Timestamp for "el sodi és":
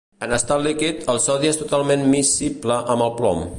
1.13-1.61